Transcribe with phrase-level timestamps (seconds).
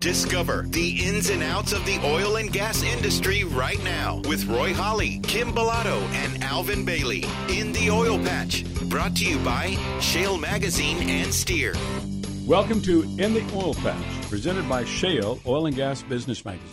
[0.00, 4.72] Discover the ins and outs of the oil and gas industry right now with Roy
[4.72, 8.64] Holly, Kym Bolado, and Alvin Bailey in the Oil Patch.
[8.88, 11.74] Brought to you by Shale Magazine and Steer.
[12.46, 16.70] Welcome to In the Oil Patch, presented by Shale Oil and Gas Business Magazine.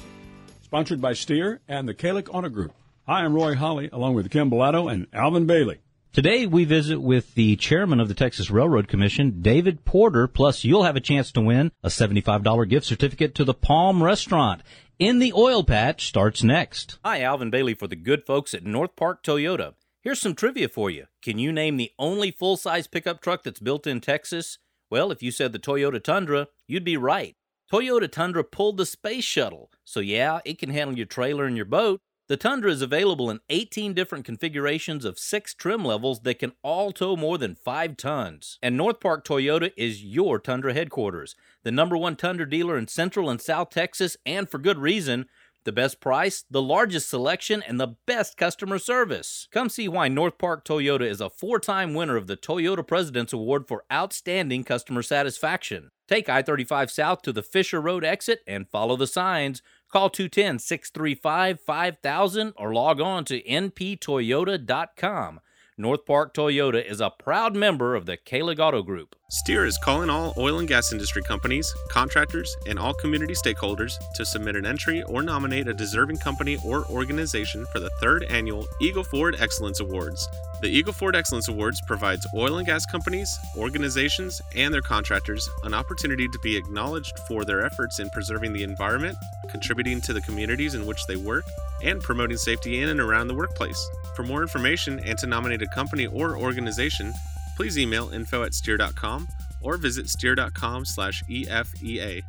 [0.61, 2.73] Sponsored by Steer and the Kahlig Auto Group.
[3.07, 5.79] Hi, I'm Roy Holly, along with Kym Bolado and Alvin Bailey.
[6.15, 10.85] Today we visit with the chairman of the Texas Railroad Commission, David Porter, plus you'll
[10.85, 14.63] have a chance to win a $75 gift certificate to the Palm Restaurant.
[14.97, 16.99] In the Oil Patch starts next.
[17.03, 19.73] Hi, Alvin Bailey for the good folks at North Park Toyota.
[20.03, 21.07] Here's some trivia for you.
[21.21, 24.57] Can you name the only full-size pickup truck that's built in Texas?
[24.89, 27.35] Well, if you said the Toyota Tundra, you'd be right.
[27.69, 31.65] Toyota Tundra pulled the space shuttle, so yeah, it can handle your trailer and your
[31.65, 36.53] boat, the Tundra is available in 18 different configurations of six trim levels that can
[36.63, 38.57] all tow more than 5 tons.
[38.63, 43.29] And North Park Toyota is your Tundra headquarters, the number one Tundra dealer in Central
[43.29, 45.27] and South Texas, and for good reason.
[45.65, 49.47] The best price, the largest selection, and the best customer service.
[49.51, 53.33] Come see why North Park Toyota is a four time winner of the Toyota President's
[53.33, 55.89] Award for Outstanding Customer Satisfaction.
[56.07, 59.63] Take I 35 South to the Fisher Road exit and follow the signs.
[59.91, 65.39] Call 210 635 5000 or log on to nptoyota.com.
[65.77, 69.15] North Park Toyota is a proud member of the Kahlig Auto Group.
[69.31, 74.23] Steer is calling all oil and gas industry companies, contractors, and all community stakeholders to
[74.23, 79.03] submit an entry or nominate a deserving company or organization for the third annual Eagle
[79.03, 80.29] Ford Excellence Awards.
[80.61, 85.73] The Eagle Ford Excellence Awards provides oil and gas companies, organizations, and their contractors an
[85.73, 89.17] opportunity to be acknowledged for their efforts in preserving the environment,
[89.49, 91.45] contributing to the communities in which they work,
[91.83, 93.89] and promoting safety in and around the workplace.
[94.15, 97.11] For more information and to nominate a company or organization,
[97.55, 99.27] please email info at steer.com
[99.61, 102.21] or visit steer.com slash EFEA.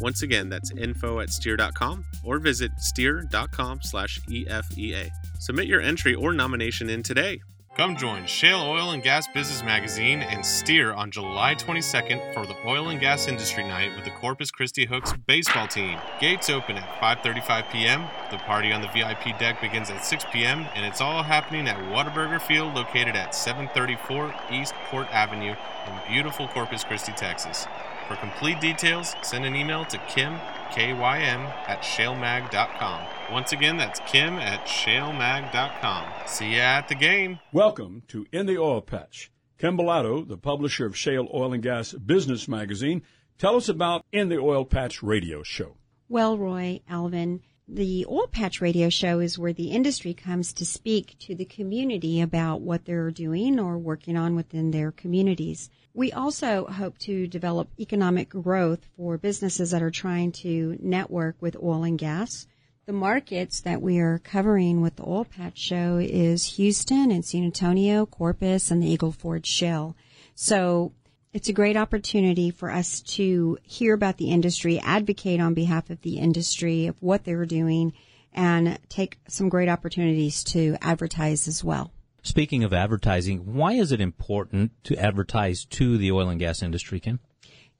[0.00, 5.10] Once again, that's info at steer.com or visit steer.com slash EFEA.
[5.38, 7.40] Submit your entry or nomination in today.
[7.74, 12.54] Come join Shale Oil and Gas Business Magazine and Steer on July 22nd for the
[12.66, 15.98] Oil and Gas Industry Night with the Corpus Christi Hooks baseball team.
[16.20, 18.04] Gates open at 5:35 p.m.
[18.30, 20.66] The party on the VIP deck begins at 6 p.m.
[20.74, 25.54] and it's all happening at Whataburger Field located at 734 East Port Avenue
[25.86, 27.66] in beautiful Corpus Christi, Texas.
[28.12, 30.38] For complete details, send an email to Kym,
[30.70, 33.06] K-Y-M, at shalemag.com.
[33.32, 36.04] Once again, that's Kym at shalemag.com.
[36.26, 37.38] See ya at the game.
[37.54, 39.32] Welcome to In the Oil Patch.
[39.58, 43.00] Kym Bolado, the publisher of Shale Oil and Gas Business Magazine,
[43.38, 45.78] tell us about In the Oil Patch radio show.
[46.10, 51.16] Well, Roy, Alvin, the Oil Patch Radio Show is where the industry comes to speak
[51.20, 55.70] to the community about what they're doing or working on within their communities.
[55.94, 61.56] We also hope to develop economic growth for businesses that are trying to network with
[61.62, 62.46] oil and gas.
[62.86, 67.44] The markets that we are covering with the Oil Patch Show is Houston and San
[67.44, 69.94] Antonio, Corpus, and the Eagle Ford Shale.
[70.34, 70.92] So
[71.34, 76.00] it's a great opportunity for us to hear about the industry, advocate on behalf of
[76.00, 77.92] the industry of what they're doing,
[78.32, 81.92] and take some great opportunities to advertise as well.
[82.22, 87.00] Speaking of advertising, why is it important to advertise to the oil and gas industry,
[87.00, 87.18] Kym?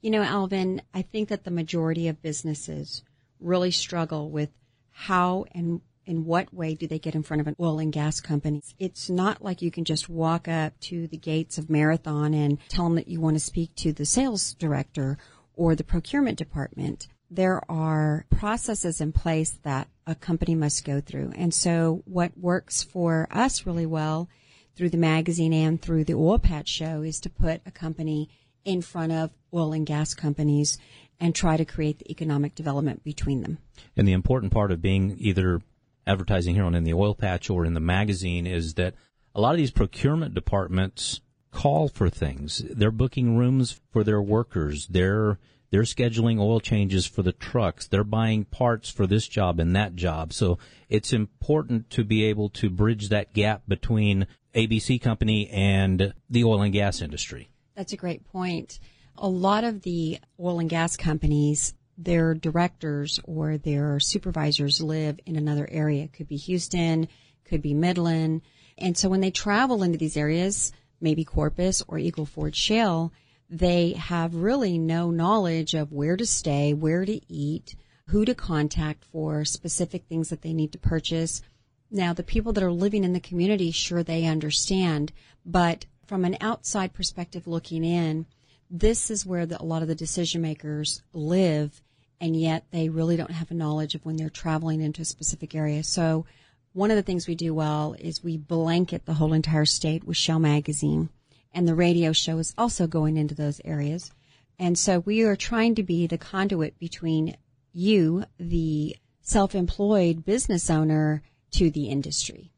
[0.00, 3.04] You know, Alvin, I think that the majority of businesses
[3.38, 4.50] really struggle with
[4.90, 8.20] how and in what way do they get in front of an oil and gas
[8.20, 8.60] company?
[8.78, 12.84] It's not like you can just walk up to the gates of Marathon and tell
[12.84, 15.18] them that you want to speak to the sales director
[15.54, 17.06] or the procurement department.
[17.34, 21.32] There are processes in place that a company must go through.
[21.34, 24.28] And so what works for us really well
[24.76, 28.28] through the magazine and through the oil patch show is to put a company
[28.66, 30.76] in front of oil and gas companies
[31.18, 33.56] and try to create the economic development between them.
[33.96, 35.62] And the important part of being either
[36.06, 38.94] advertising here on in the oil patch or in the magazine is that
[39.34, 42.62] a lot of these procurement departments call for things.
[42.68, 44.86] They're booking rooms for their workers.
[44.88, 45.38] They're
[45.72, 47.88] they're scheduling oil changes for the trucks.
[47.88, 50.34] They're buying parts for this job and that job.
[50.34, 50.58] So
[50.90, 56.60] it's important to be able to bridge that gap between ABC company and the oil
[56.60, 57.48] and gas industry.
[57.74, 58.78] That's a great point.
[59.16, 65.36] A lot of the oil and gas companies their directors or their supervisors live in
[65.36, 66.04] another area.
[66.04, 67.08] It could be Houston,
[67.44, 68.42] could be Midland.
[68.78, 73.12] And so when they travel into these areas, maybe Corpus or Eagle Ford Shale,
[73.52, 77.76] they have really no knowledge of where to stay, where to eat,
[78.06, 81.42] who to contact for specific things that they need to purchase.
[81.90, 85.12] Now, the people that are living in the community, sure, they understand,
[85.44, 88.24] but from an outside perspective looking in,
[88.70, 91.82] this is where the, a lot of the decision makers live
[92.22, 95.56] and yet they really don't have a knowledge of when they're traveling into a specific
[95.56, 95.82] area.
[95.82, 96.24] So
[96.72, 100.16] one of the things we do well is we blanket the whole entire state with
[100.16, 101.10] Shale Magazine,
[101.54, 104.10] and the radio show is also going into those areas.
[104.58, 107.36] And so we are trying to be the conduit between
[107.72, 111.22] you, the self-employed business owner,
[111.52, 112.50] to the industry.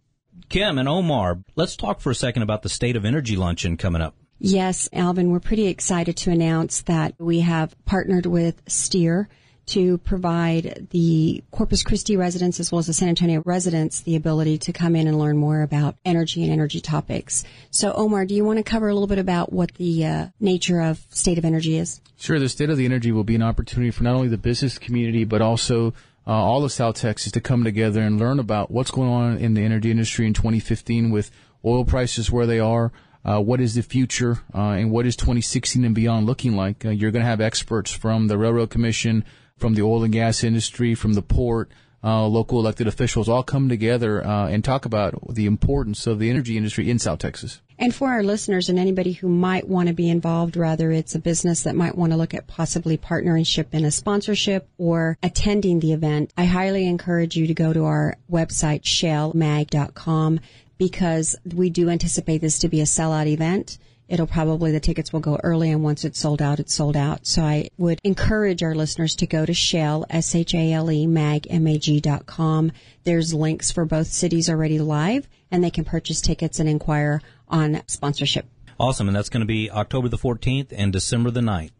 [0.48, 4.02] Kym and Omar, let's talk for a second about the State of Energy Luncheon coming
[4.02, 4.14] up.
[4.38, 9.28] Yes, Alvin, we're pretty excited to announce that we have partnered with STEER
[9.66, 14.58] to provide the Corpus Christi residents as well as the San Antonio residents the ability
[14.58, 17.44] to come in and learn more about energy and energy topics.
[17.70, 20.80] So, Omar, do you want to cover a little bit about what the uh, nature
[20.80, 22.00] of State of Energy is?
[22.16, 22.38] Sure.
[22.38, 25.24] The State of the Energy will be an opportunity for not only the business community,
[25.24, 25.94] but also
[26.26, 29.54] uh, all of South Texas to come together and learn about what's going on in
[29.54, 31.30] the energy industry in 2015 with
[31.64, 32.92] oil prices where they are.
[33.24, 36.84] Uh, what is the future uh, and what is 2016 and beyond looking like?
[36.84, 39.24] Uh, you're going to have experts from the Railroad Commission,
[39.58, 41.70] from the oil and gas industry, from the port,
[42.02, 46.28] uh, local elected officials all come together uh, and talk about the importance of the
[46.28, 47.62] energy industry in South Texas.
[47.78, 51.18] And for our listeners and anybody who might want to be involved, rather it's a
[51.18, 55.92] business that might want to look at possibly partnership in a sponsorship or attending the
[55.92, 60.40] event, I highly encourage you to go to our website, shalemag.com,
[60.78, 63.78] because we do anticipate this to be a sellout event
[64.08, 67.26] it'll probably the tickets will go early and once it's sold out it's sold out
[67.26, 72.70] so i would encourage our listeners to go to shale s-h-a-l-e mag m-a-g dot com
[73.04, 77.82] there's links for both cities already live and they can purchase tickets and inquire on
[77.86, 78.46] sponsorship
[78.78, 81.70] awesome and that's going to be october the 14th and december the 9th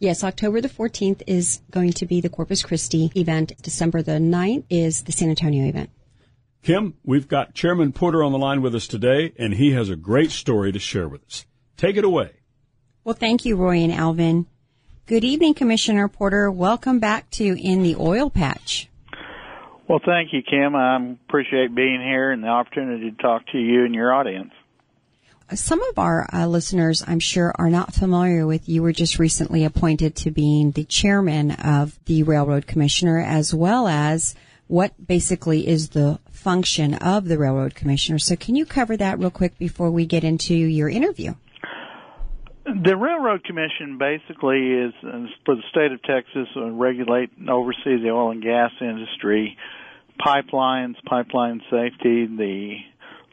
[0.00, 3.52] Yes, October the 14th is going to be the Corpus Christi event.
[3.62, 5.90] December the 9th is the San Antonio event.
[6.62, 9.96] Kym, we've got Chairman Porter on the line with us today, and he has a
[9.96, 11.46] great story to share with us.
[11.78, 12.32] Take it away.
[13.04, 14.46] Well, thank you, Roy and Alvin.
[15.06, 16.50] Good evening, Commissioner Porter.
[16.50, 18.88] Welcome back to In the Oil Patch.
[19.88, 20.74] Well, thank you, Kym.
[20.74, 24.50] I appreciate being here and the opportunity to talk to you and your audience.
[25.54, 29.64] Some of our uh, listeners, I'm sure, are not familiar with you were just recently
[29.64, 34.34] appointed to being the chairman of the Railroad Commissioner, as well as
[34.66, 38.18] what basically is the function of the Railroad Commissioner.
[38.18, 41.34] So, can you cover that real quick before we get into your interview?
[42.68, 44.92] The Railroad Commission basically is,
[45.46, 49.56] for the state of Texas uh, regulate and oversee the oil and gas industry,
[50.20, 52.76] pipelines, pipeline safety, the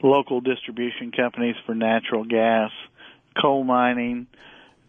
[0.02, 2.72] local distribution companies for natural gas,
[3.42, 4.28] coal mining,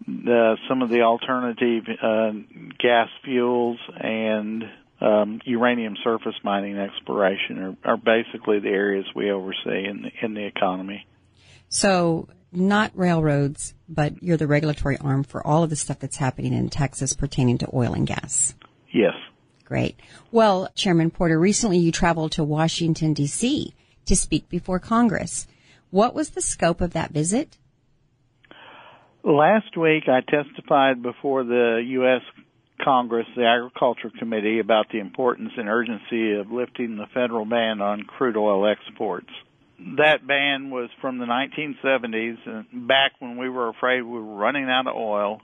[0.07, 2.31] the, some of the alternative uh,
[2.79, 4.63] gas fuels, and
[5.01, 10.35] um, uranium surface mining exploration are, are basically the areas we oversee in the, in
[10.35, 11.05] the economy.
[11.69, 16.53] So not railroads, but you're the regulatory arm for all of the stuff that's happening
[16.53, 18.55] in Texas pertaining to oil and gas.
[18.93, 19.15] Yes.
[19.65, 19.99] Great.
[20.31, 23.75] Well, Chairman Porter, recently you traveled to Washington, D.C.
[24.07, 25.47] to speak before Congress.
[25.91, 27.59] What was the scope of that visit?
[29.23, 32.23] Last week I testified before the U.S.
[32.83, 38.03] Congress, the Agriculture Committee, about the importance and urgency of lifting the federal ban on
[38.03, 39.31] crude oil exports
[39.79, 44.87] that ban was from the 1970s, back when we were afraid we were running out
[44.87, 45.41] of oil.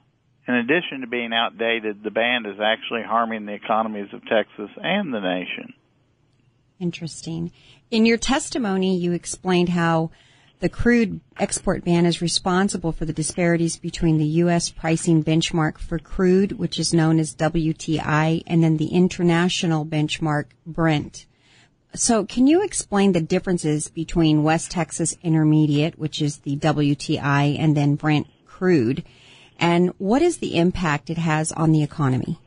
[0.49, 5.15] In addition to being outdated, the ban is actually harming the economies of Texas and
[5.15, 5.75] the nation.
[6.81, 7.53] Interesting.
[7.91, 10.11] In your testimony, you explained how
[10.59, 14.71] the crude export ban is responsible for the disparities between the U.S.
[14.71, 21.27] pricing benchmark for crude, which is known as WTI, and then the international benchmark Brent.
[21.95, 27.77] So can you explain the differences between West Texas Intermediate, which is the WTI, and
[27.77, 29.05] then Brent crude,
[29.59, 32.39] and what is the impact it has on the economy?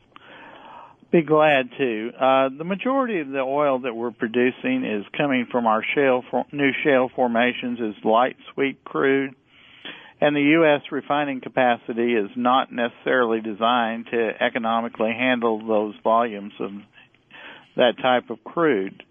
[1.12, 2.10] Be glad to.
[2.20, 6.72] Uh, the majority of the oil that we're producing is coming from our shale, new
[6.82, 9.34] shale formations is light sweet crude.
[10.20, 10.80] And the U.S.
[10.90, 16.72] refining capacity is not necessarily designed to economically handle those volumes of
[17.76, 19.02] that type of crude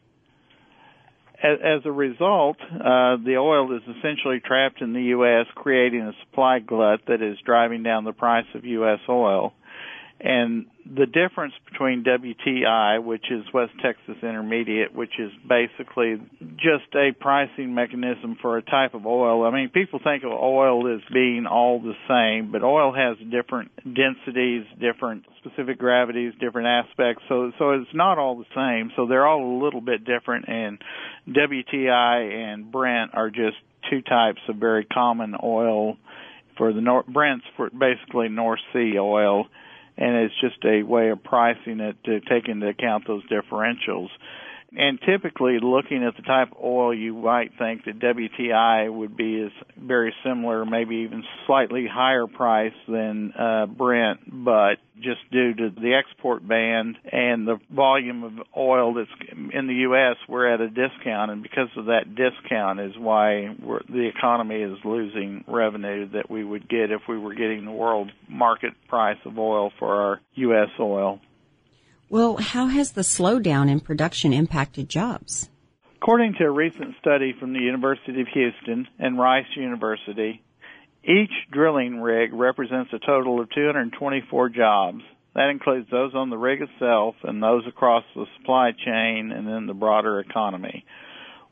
[1.46, 6.14] as, as a result, uh, the oil is essentially trapped in the U.S., creating a
[6.24, 9.00] supply glut that is driving down the price of U.S.
[9.08, 9.54] oil.
[10.20, 16.22] And the difference between WTI, which is West Texas Intermediate, which is basically
[16.56, 19.46] just a pricing mechanism for a type of oil.
[19.46, 23.72] I mean, people think of oil as being all the same, but oil has different
[23.84, 27.24] densities, different specific gravities, different aspects.
[27.28, 28.92] So, so it's not all the same.
[28.96, 30.48] So they're all a little bit different.
[30.48, 30.82] And
[31.28, 33.58] WTI and Brent are just
[33.90, 35.98] two types of very common oil
[36.58, 39.48] for the North, Brent's for basically North Sea oil
[39.98, 44.10] and it's just a way of pricing it to take into account those differentials.
[44.78, 49.36] And typically, looking at the type of oil, you might think that WTI would be
[49.36, 54.76] is very similar, maybe even slightly higher price than uh, Brent, but
[55.06, 59.10] just due to the export ban and the volume of oil that's
[59.54, 63.56] in the U.S., we're at a discount, and because of that discount is why
[63.88, 68.12] the economy is losing revenue that we would get if we were getting the world
[68.28, 70.70] market price of oil for our U.S.
[70.80, 71.20] oil.
[72.10, 75.50] Well, how has the slowdown in production impacted jobs?
[75.98, 80.44] According to a recent study from the University of Houston and Rice University,
[81.06, 85.02] each drilling rig represents a total of 224 jobs.
[85.36, 89.68] That includes those on the rig itself and those across the supply chain and in
[89.68, 90.86] the broader economy.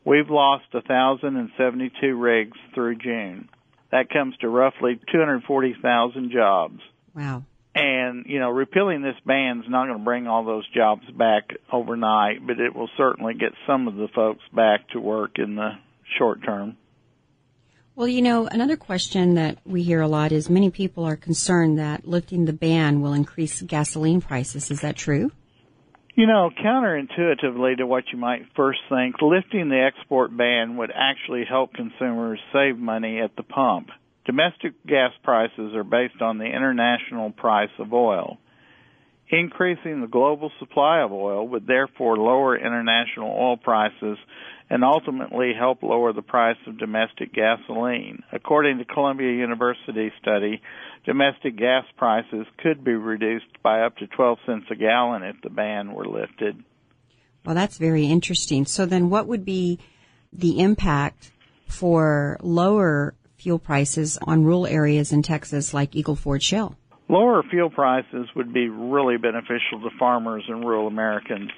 [0.06, 3.50] We've lost 1,072 rigs through June.
[3.92, 6.80] That comes to roughly 240,000 jobs.
[7.14, 7.44] Wow.
[7.76, 11.50] And, you know, repealing this ban is not going to bring all those jobs back
[11.72, 15.72] overnight, but it will certainly get some of the folks back to work in the
[16.18, 16.78] short term.
[17.96, 21.78] Well, you know, another question that we hear a lot is many people are concerned
[21.78, 24.72] that lifting the ban will increase gasoline prices.
[24.72, 25.32] Is that true?
[26.16, 31.44] You know, counterintuitively to what you might first think, lifting the export ban would actually
[31.48, 33.90] help consumers save money at the pump.
[34.26, 38.38] Domestic gas prices are based on the international price of oil.
[39.30, 44.18] Increasing the global supply of oil would therefore lower international oil prices
[44.70, 48.24] and ultimately help lower the price of domestic gasoline.
[48.32, 50.62] According to Columbia University study,
[51.06, 55.50] domestic gas prices could be reduced by up to 12 cents a gallon if the
[55.50, 56.64] ban were lifted.
[57.46, 58.66] Well, that's very interesting.
[58.66, 59.80] So then what would be
[60.32, 61.32] the impact
[61.68, 66.78] for lower fuel prices on rural areas in Texas like Eagle Ford Shale?
[67.10, 71.52] Lower fuel prices would be really beneficial to farmers and rural Americans.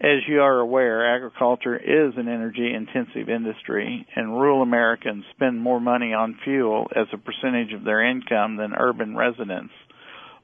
[0.00, 5.80] As you are aware, agriculture is an energy intensive industry and rural Americans spend more
[5.80, 9.72] money on fuel as a percentage of their income than urban residents.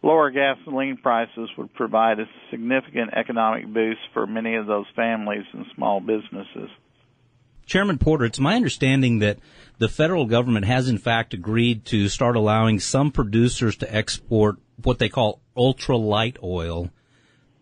[0.03, 5.67] Lower gasoline prices would provide a significant economic boost for many of those families and
[5.75, 6.71] small businesses.
[7.67, 9.39] Chairman Porter, it's my understanding that
[9.79, 14.99] the federal government has in fact agreed to start allowing some producers to export what
[14.99, 16.91] they call ultra light oil.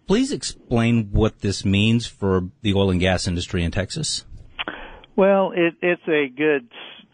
[0.08, 4.24] Please explain what this means for the oil and gas industry in Texas.
[5.16, 6.68] Well, it, it's a good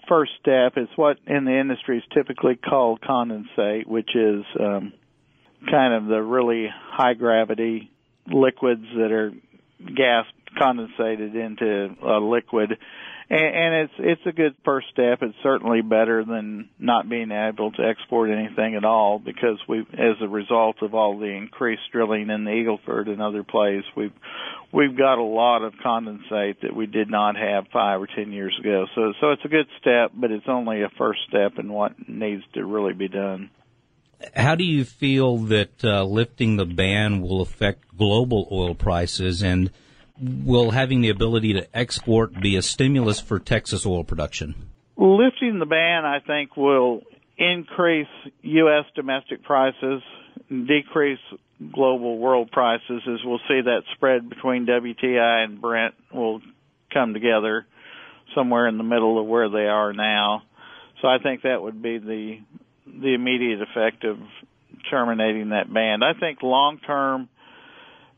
[0.08, 0.74] first step.
[0.76, 4.92] It's what in the industry is typically called condensate, which is um,
[5.68, 7.90] kind of the really high gravity
[8.32, 9.32] liquids that are
[9.80, 12.78] gas condensated into a liquid
[13.30, 15.18] and, and it's it's a good first step.
[15.22, 20.16] It's certainly better than not being able to export anything at all because we, as
[20.20, 24.12] a result of all the increased drilling in the Eagleford and other places, we've
[24.72, 28.56] we've got a lot of condensate that we did not have five or ten years
[28.60, 28.86] ago.
[28.94, 32.42] So so it's a good step, but it's only a first step in what needs
[32.54, 33.50] to really be done.
[34.34, 39.70] How do you feel that uh, lifting the ban will affect global oil prices and
[40.20, 44.54] will having the ability to export be a stimulus for Texas oil production?
[44.96, 47.02] Lifting the ban, I think, will
[47.36, 48.08] increase
[48.42, 48.84] U.S.
[48.94, 50.02] domestic prices,
[50.48, 51.18] decrease
[51.72, 56.40] global world prices as we'll see that spread between WTI and Brent will
[56.92, 57.66] come together
[58.34, 60.42] somewhere in the middle of where they are now.
[61.00, 62.38] So I think that would be the
[62.86, 64.18] the immediate effect of
[64.90, 66.02] terminating that ban.
[66.02, 67.28] I think long term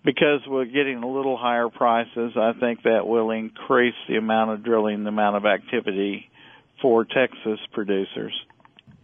[0.06, 4.62] because we're getting a little higher prices, I think that will increase the amount of
[4.62, 6.30] drilling, the amount of activity
[6.80, 8.32] for Texas producers.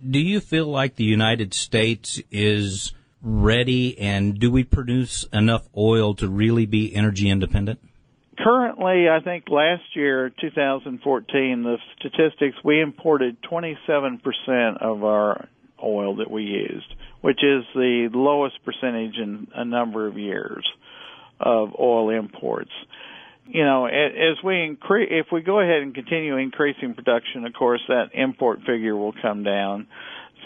[0.09, 6.15] Do you feel like the United States is ready and do we produce enough oil
[6.15, 7.81] to really be energy independent?
[8.39, 15.49] Currently, I think last year, 2014, the statistics, we imported 27% of our
[15.83, 20.65] oil that we used, which is the lowest percentage in a number of years
[21.43, 22.71] of oil imports.
[23.47, 27.83] You know, as we increase, if we go ahead and continue increasing production, of course,
[27.89, 29.89] that import figure will come down.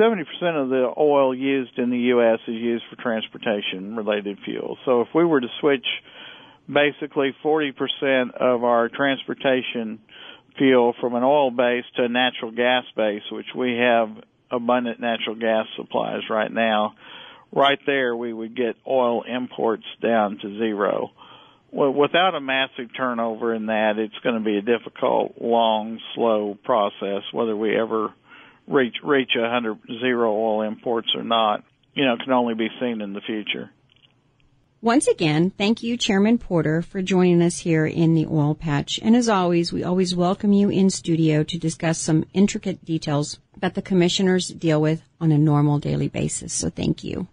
[0.00, 0.20] 70%
[0.62, 2.38] of the oil used in the U.S.
[2.48, 4.76] is used for transportation related fuel.
[4.84, 5.86] So if we were to switch
[6.68, 7.72] basically 40%
[8.38, 10.00] of our transportation
[10.58, 14.08] fuel from an oil base to a natural gas base, which we have
[14.50, 16.94] abundant natural gas supplies right now,
[17.52, 21.10] right there we would get oil imports down to zero.
[21.72, 26.56] Well, without a massive turnover in that, it's going to be a difficult, long, slow
[26.64, 28.14] process, whether we ever
[28.66, 31.64] reach reach a hundred zero oil imports or not.
[31.94, 33.70] you know, can only be seen in the future.
[34.82, 39.00] Once again, thank you, Chairman Porter, for joining us here in the oil patch.
[39.02, 43.74] And as always, we always welcome you in studio to discuss some intricate details that
[43.74, 46.52] the commissioners deal with on a normal daily basis.
[46.52, 47.26] So thank you.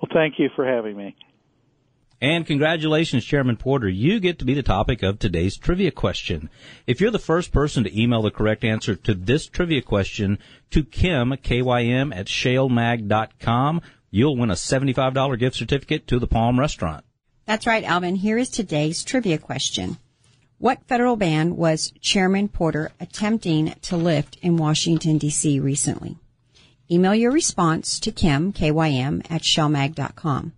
[0.00, 1.16] Well, thank you for having me.
[2.20, 3.88] And congratulations, Chairman Porter.
[3.88, 6.48] You get to be the topic of today's trivia question.
[6.86, 10.38] If you're the first person to email the correct answer to this trivia question
[10.70, 17.04] to Kym, K-Y-M, at shalemag.com, you'll win a $75 gift certificate to the Palm Restaurant.
[17.44, 18.16] That's right, Alvin.
[18.16, 19.98] Here is today's trivia question.
[20.58, 25.60] What federal ban was Chairman Porter attempting to lift in Washington, D.C.
[25.60, 26.16] recently?
[26.90, 30.52] Email your response to Kym, K-Y-M, at shalemag.com.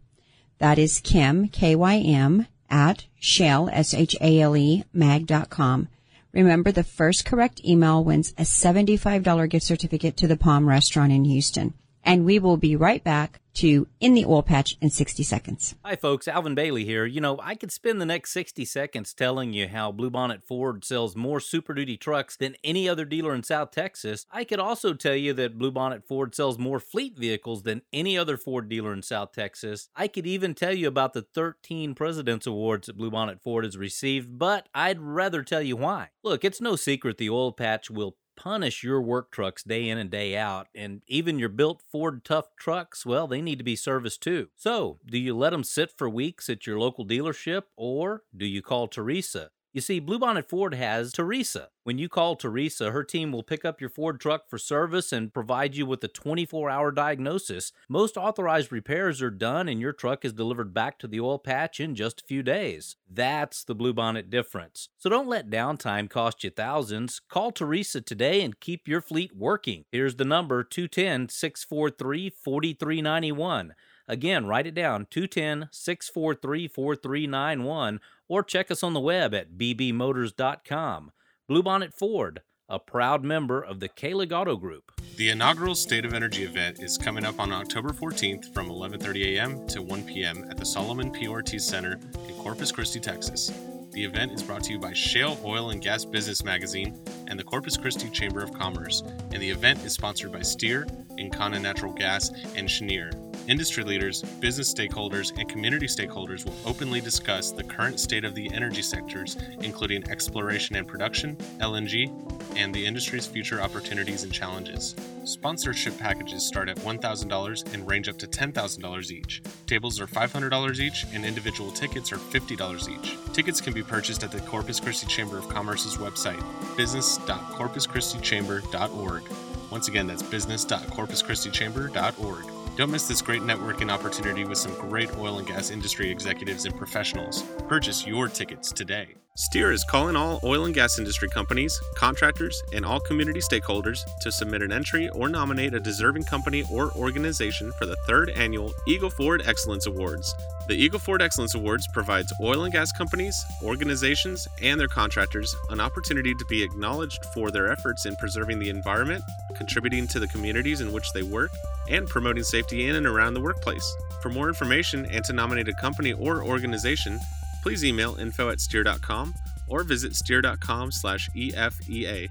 [0.58, 5.88] That is Kym, K-Y-M, at shale, S-H-A-L-E, mag.com.
[6.32, 11.24] Remember, the first correct email wins a $75 gift certificate to the Palm Restaurant in
[11.24, 11.72] Houston.
[12.08, 15.74] And we will be right back to In the Oil Patch in 60 seconds.
[15.84, 16.26] Hi, folks.
[16.26, 17.04] Alvin Bailey here.
[17.04, 21.14] You know, I could spend the next 60 seconds telling you how Bluebonnet Ford sells
[21.14, 24.24] more Super Duty trucks than any other dealer in South Texas.
[24.30, 28.38] I could also tell you that Bluebonnet Ford sells more fleet vehicles than any other
[28.38, 29.90] Ford dealer in South Texas.
[29.94, 34.38] I could even tell you about the 13 President's Awards that Bluebonnet Ford has received,
[34.38, 36.08] but I'd rather tell you why.
[36.24, 40.10] Look, it's no secret the oil patch will punish your work trucks day in and
[40.10, 40.68] day out.
[40.74, 44.48] And even your built Ford tough trucks, well, they need to be serviced too.
[44.54, 48.62] So, do you let them sit for weeks at your local dealership or do you
[48.62, 49.50] call Teresa?
[49.78, 51.68] You see, Bluebonnet Ford has Teresa.
[51.84, 55.32] When you call Teresa, her team will pick up your Ford truck for service and
[55.32, 57.70] provide you with a 24 hour diagnosis.
[57.88, 61.78] Most authorized repairs are done and your truck is delivered back to the oil patch
[61.78, 62.96] in just a few days.
[63.08, 64.88] That's the Bluebonnet difference.
[64.98, 67.20] So don't let downtime cost you thousands.
[67.28, 69.84] Call Teresa today and keep your fleet working.
[69.92, 73.74] Here's the number 210 643 4391.
[74.10, 81.12] Again, write it down 210 643 4391 or check us on the web at bbmotors.com.
[81.50, 84.92] Bluebonnet Ford, a proud member of the Kahlig Auto Group.
[85.16, 89.66] The inaugural State of Energy event is coming up on October 14th from 11:30 a.m.
[89.68, 90.46] to 1 p.m.
[90.50, 91.26] at the Solomon P.
[91.26, 91.98] Ortiz Center
[92.28, 93.50] in Corpus Christi, Texas.
[93.92, 97.44] The event is brought to you by Shale Oil and Gas Business Magazine and the
[97.44, 100.86] Corpus Christi Chamber of Commerce, and the event is sponsored by Steer,
[101.18, 103.10] Encana Natural Gas, and Cheniere.
[103.48, 108.52] Industry leaders, business stakeholders, and community stakeholders will openly discuss the current state of the
[108.52, 112.12] energy sectors, including exploration and production, LNG,
[112.56, 114.94] and the industry's future opportunities and challenges.
[115.24, 119.40] Sponsorship packages start at $1,000 and range up to $10,000 each.
[119.66, 123.16] Tables are $500 each, and individual tickets are $50 each.
[123.32, 126.44] Tickets can be purchased at the Corpus Christi Chamber of Commerce's website,
[126.76, 129.22] business.corpuschristichamber.org.
[129.70, 132.57] Once again, that's business.corpuschristichamber.org.
[132.78, 136.76] Don't miss this great networking opportunity with some great oil and gas industry executives and
[136.76, 137.42] professionals.
[137.66, 139.16] Purchase your tickets today.
[139.38, 144.32] Steer is calling all oil and gas industry companies, contractors, and all community stakeholders to
[144.32, 149.10] submit an entry or nominate a deserving company or organization for the third annual Eagle
[149.10, 150.34] Ford Excellence Awards.
[150.66, 155.80] The Eagle Ford Excellence Awards provides oil and gas companies, organizations, and their contractors an
[155.80, 159.22] opportunity to be acknowledged for their efforts in preserving the environment,
[159.54, 161.52] contributing to the communities in which they work,
[161.88, 163.96] and promoting safety in and around the workplace.
[164.20, 167.20] For more information and to nominate a company or organization,
[167.62, 169.34] please email info at steer.com
[169.68, 172.28] or visit steer.com slash EFEA.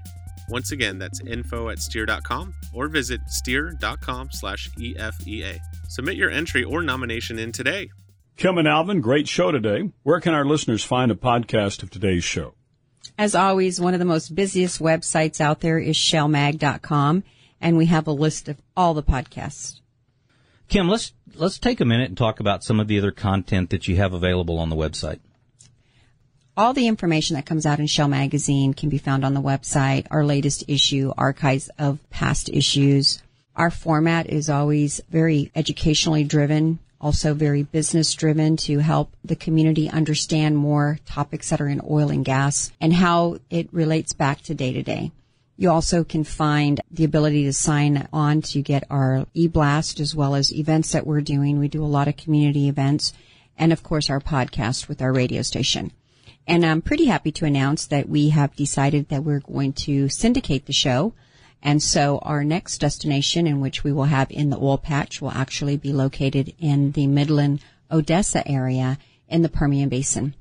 [0.48, 5.58] Once again, that's info at steer.com or visit steer.com slash EFEA.
[5.88, 7.90] Submit your entry or nomination in today.
[8.38, 9.90] Kym and Alvin, great show today.
[10.04, 12.54] Where can our listeners find a podcast of today's show?
[13.18, 17.24] As always, one of the most busiest websites out there is shalemag.com,
[17.60, 19.80] and we have a list of all the podcasts.
[20.68, 23.88] Kym, let's let's take a minute and talk about some of the other content that
[23.88, 25.20] you have available on the website.
[26.58, 30.06] All the information that comes out in Shale Magazine can be found on the website.
[30.10, 33.22] Our latest issue, archives of past issues.
[33.56, 39.88] Our format is always very educationally driven, also very business driven to help the community
[39.88, 44.54] understand more topics that are in oil and gas and how it relates back to
[44.54, 45.12] day to day.
[45.60, 50.36] You also can find the ability to sign on to get our e-blast as well
[50.36, 51.58] as events that we're doing.
[51.58, 53.12] We do a lot of community events
[53.58, 55.90] and of course our podcast with our radio station.
[56.46, 60.66] And I'm pretty happy to announce that we have decided that we're going to syndicate
[60.66, 61.14] the show.
[61.60, 65.32] And so our next destination in which we will have in the oil patch will
[65.32, 68.96] actually be located in the Midland, Odessa area
[69.28, 70.34] in the Permian Basin.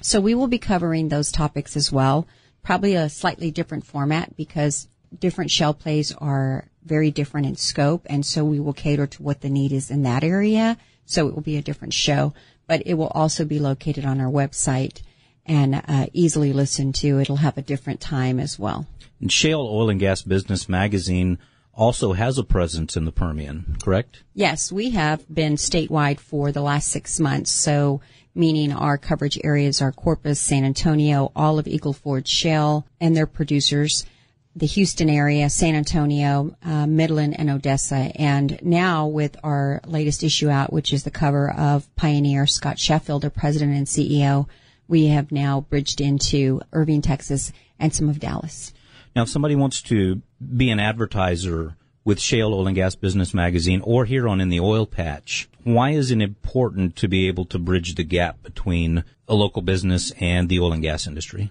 [0.00, 2.26] So we will be covering those topics as well
[2.62, 8.06] probably a slightly different format because different shale plays are very different in scope.
[8.08, 10.76] And so we will cater to what the need is in that area.
[11.06, 12.34] So it will be a different show,
[12.66, 15.02] but it will also be located on our website
[15.46, 17.18] and uh, easily listened to.
[17.18, 18.86] It'll have a different time as well.
[19.20, 21.38] And Shale Oil and Gas Business Magazine
[21.72, 24.22] also has a presence in the Permian, correct?
[24.34, 27.52] Yes, we have been statewide for the last six months.
[27.52, 28.00] So
[28.34, 33.26] meaning our coverage areas are Corpus, San Antonio, all of Eagle Ford Shale and their
[33.26, 34.06] producers,
[34.54, 38.10] the Houston area, San Antonio, uh, Midland, and Odessa.
[38.14, 43.24] And now with our latest issue out, which is the cover of Pioneer, Scott Sheffield,
[43.24, 44.48] our president and CEO,
[44.88, 48.72] we have now bridged into Irving, Texas, and some of Dallas.
[49.14, 50.22] Now, if somebody wants to
[50.56, 51.76] be an advertiser
[52.08, 55.90] with Shale Oil and Gas Business Magazine or here on In the Oil Patch, why
[55.90, 60.48] is it important to be able to bridge the gap between a local business and
[60.48, 61.50] the oil and gas industry?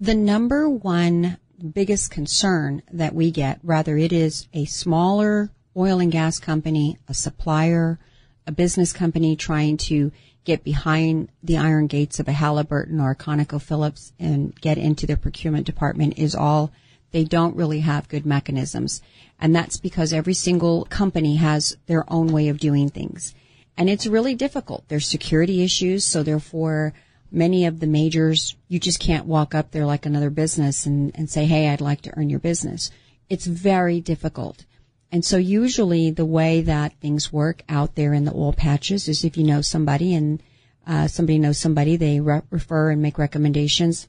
[0.00, 1.36] The number one
[1.72, 7.14] biggest concern that we get, rather it is a smaller oil and gas company, a
[7.14, 8.00] supplier,
[8.48, 10.10] a business company trying to
[10.42, 15.16] get behind the iron gates of a Halliburton or a ConocoPhillips and get into their
[15.16, 16.72] procurement department is all
[17.14, 19.00] they don't really have good mechanisms.
[19.38, 23.32] And that's because every single company has their own way of doing things.
[23.76, 24.88] And it's really difficult.
[24.88, 26.92] There's security issues, so therefore
[27.30, 31.30] many of the majors, you just can't walk up there like another business and, and
[31.30, 32.90] say, hey, I'd like to earn your business.
[33.28, 34.64] It's very difficult.
[35.12, 39.24] And so usually the way that things work out there in the oil patches is
[39.24, 40.42] if you know somebody and
[40.84, 44.08] uh, somebody knows somebody, they re- refer and make recommendations.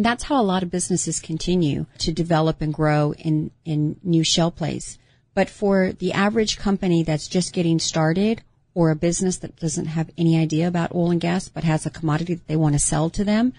[0.00, 4.24] And that's how a lot of businesses continue to develop and grow in, in new
[4.24, 4.98] shale plays.
[5.34, 8.40] But for the average company that's just getting started
[8.72, 11.90] or a business that doesn't have any idea about oil and gas but has a
[11.90, 13.52] commodity that they want to sell to them,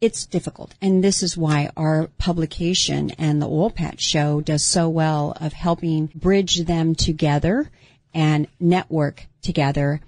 [0.00, 0.72] it's difficult.
[0.80, 5.52] And this is why our publication and the Oil Patch Show does so well of
[5.52, 7.72] helping bridge them together
[8.14, 10.00] and network together.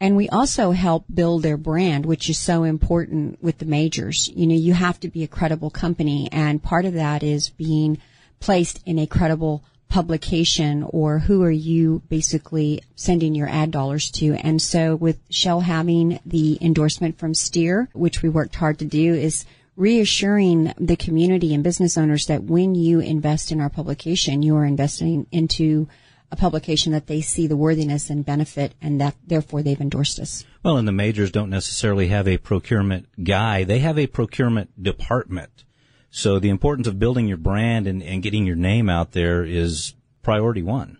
[0.00, 4.30] And we also help build their brand, which is so important with the majors.
[4.34, 7.98] You know, you have to be a credible company and part of that is being
[8.40, 14.34] placed in a credible publication or who are you basically sending your ad dollars to?
[14.34, 19.14] And so with Shale having the endorsement from Steer, which we worked hard to do
[19.14, 19.44] is
[19.76, 24.64] reassuring the community and business owners that when you invest in our publication, you are
[24.64, 25.88] investing into
[26.32, 30.44] a publication that they see the worthiness and benefit and that therefore they've endorsed us.
[30.62, 33.64] Well, and the majors don't necessarily have a procurement guy.
[33.64, 35.64] They have a procurement department.
[36.10, 39.94] So the importance of building your brand and, and getting your name out there is
[40.22, 40.98] priority one.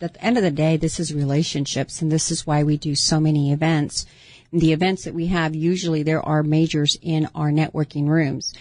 [0.00, 2.94] At the end of the day, this is relationships and this is why we do
[2.94, 4.06] so many events.
[4.52, 8.54] The events that we have, usually there are majors in our networking rooms.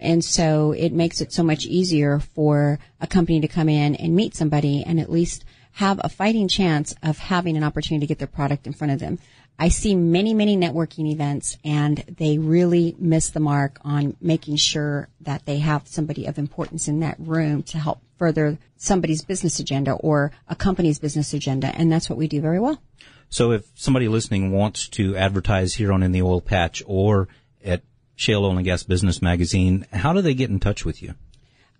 [0.00, 4.16] And so it makes it so much easier for a company to come in and
[4.16, 8.18] meet somebody and at least have a fighting chance of having an opportunity to get
[8.18, 9.18] their product in front of them.
[9.58, 15.08] I see many, many networking events and they really miss the mark on making sure
[15.20, 19.92] that they have somebody of importance in that room to help further somebody's business agenda
[19.92, 21.68] or a company's business agenda.
[21.68, 22.80] And that's what we do very well.
[23.28, 27.28] So if somebody listening wants to advertise here on In the Oil Patch or
[27.64, 27.82] at
[28.14, 31.14] Shale Oil and Gas Business Magazine, how do they get in touch with you?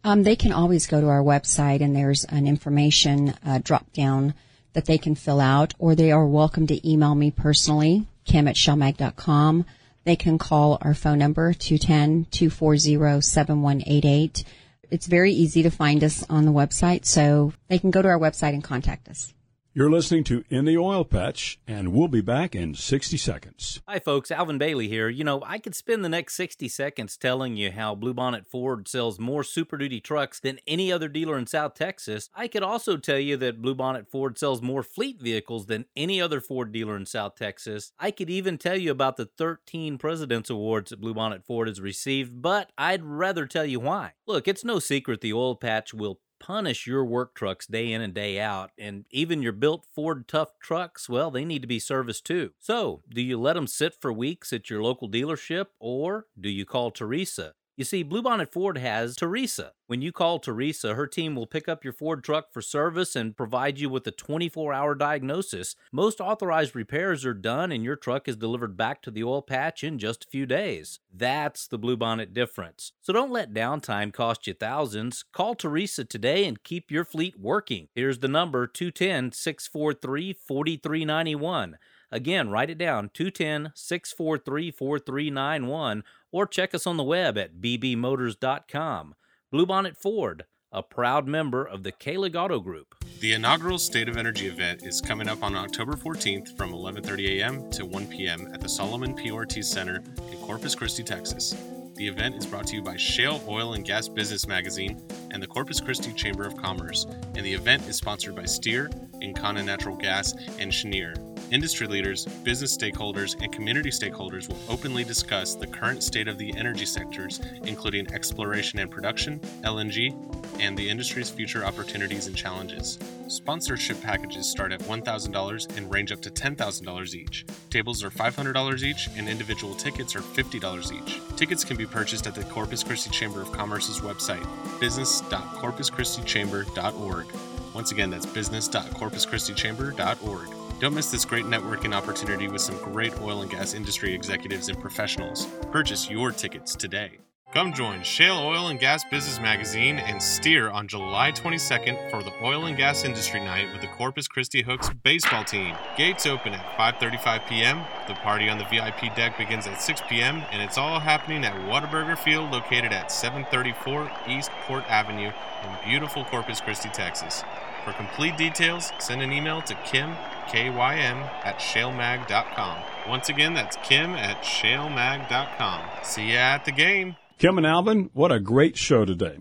[0.04, 4.34] Um, they can always go to our website and there's an information uh, drop down
[4.72, 8.56] that they can fill out, or they are welcome to email me personally, kym at
[8.56, 9.64] shalemag.com.
[10.04, 14.44] They can call our phone number, 210-240-7188.
[14.90, 18.18] It's very easy to find us on the website, so they can go to our
[18.18, 19.32] website and contact us.
[19.74, 23.80] You're listening to In the Oil Patch, and we'll be back in 60 seconds.
[23.88, 24.30] Hi, folks.
[24.30, 25.08] Alvin Bailey here.
[25.08, 29.18] You know, I could spend the next 60 seconds telling you how Bluebonnet Ford sells
[29.18, 32.28] more Super Duty trucks than any other dealer in South Texas.
[32.34, 36.42] I could also tell you that Bluebonnet Ford sells more fleet vehicles than any other
[36.42, 37.92] Ford dealer in South Texas.
[37.98, 42.42] I could even tell you about the 13 President's Awards that Bluebonnet Ford has received,
[42.42, 44.12] but I'd rather tell you why.
[44.26, 48.12] Look, it's no secret the oil patch will punish your work trucks day in and
[48.12, 48.72] day out.
[48.76, 52.50] And even your built Ford tough trucks, well, they need to be serviced too.
[52.58, 56.66] So, do you let them sit for weeks at your local dealership or do you
[56.66, 57.54] call Teresa?
[57.74, 59.72] You see, Bluebonnet Ford has Teresa.
[59.86, 63.34] When you call Teresa, her team will pick up your Ford truck for service and
[63.34, 65.74] provide you with a 24 hour diagnosis.
[65.90, 69.82] Most authorized repairs are done and your truck is delivered back to the oil patch
[69.82, 71.00] in just a few days.
[71.10, 72.92] That's the Bluebonnet difference.
[73.00, 75.24] So don't let downtime cost you thousands.
[75.32, 77.88] Call Teresa today and keep your fleet working.
[77.94, 81.78] Here's the number 210 643 4391.
[82.12, 89.14] Again, write it down 210 643 4391 or check us on the web at bbmotors.com.
[89.52, 92.94] Bluebonnet Ford, a proud member of the Kahlig Auto Group.
[93.20, 97.70] The inaugural State of Energy event is coming up on October 14th from 11:30 a.m.
[97.70, 98.48] to 1 p.m.
[98.52, 99.30] at the Solomon P.
[99.30, 101.54] Ortiz Center in Corpus Christi, Texas.
[101.96, 105.46] The event is brought to you by Shale Oil and Gas Business Magazine and the
[105.46, 108.90] Corpus Christi Chamber of Commerce, and the event is sponsored by Steer,
[109.22, 111.14] Encana Natural Gas, and Cheniere.
[111.52, 116.50] Industry leaders, business stakeholders, and community stakeholders will openly discuss the current state of the
[116.56, 120.14] energy sectors, including exploration and production, LNG,
[120.60, 122.98] and the industry's future opportunities and challenges.
[123.28, 127.44] Sponsorship packages start at $1,000 and range up to $10,000 each.
[127.68, 131.20] Tables are $500 each, and individual tickets are $50 each.
[131.36, 134.46] Tickets can be purchased at the Corpus Christi Chamber of Commerce's website,
[134.80, 137.26] business.corpuschristichamber.org.
[137.74, 140.61] Once again, that's business.corpuschristichamber.org.
[140.82, 144.76] Don't miss this great networking opportunity with some great oil and gas industry executives and
[144.80, 145.46] professionals.
[145.70, 147.20] Purchase your tickets today.
[147.54, 152.32] Come join Shale Oil and Gas Business Magazine and Steer on July 22nd for the
[152.42, 155.76] Oil and Gas Industry Night with the Corpus Christi Hooks baseball team.
[155.96, 157.84] Gates open at 5:35 p.m.
[158.08, 160.42] The party on the VIP deck begins at 6 p.m.
[160.50, 166.24] and it's all happening at Whataburger Field located at 734 East Port Avenue in beautiful
[166.24, 167.44] Corpus Christi, Texas.
[167.84, 170.16] For complete details, send an email to Kym,
[170.48, 172.82] K-Y-M, at shalemag.com.
[173.08, 175.84] Once again, that's Kym at shalemag.com.
[176.04, 177.16] See ya at the game.
[177.38, 179.38] Kym and Alvin, what a great show today.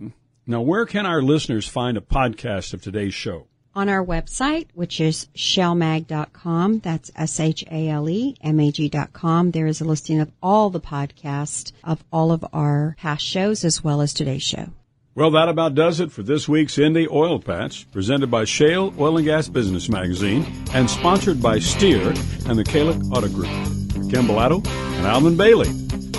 [0.48, 3.48] Now, where can our listeners find a podcast of today's show?
[3.74, 10.32] On our website, which is shalemag.com, that's S-H-A-L-E-M-A-G dot com, there is a listing of
[10.44, 14.68] all the podcasts of all of our past shows as well as today's show.
[15.14, 18.94] Well, that about does it for this week's In the Oil Patch, presented by Shale
[18.98, 22.14] Oil and Gas Business Magazine and sponsored by Steer
[22.48, 23.50] and the Kahlig Auto Group.
[23.92, 25.70] For Kym Bolado and Alvin Bailey,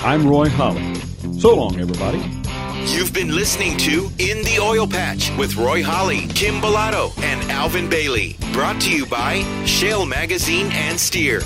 [0.03, 0.95] I'm Roy Holly.
[1.41, 2.19] So long, everybody.
[2.93, 7.89] You've been listening to In the Oil Patch with Roy Holly, Kym Bolado, and Alvin
[7.89, 8.37] Bailey.
[8.53, 11.41] Brought to you by Shale Magazine and Steer.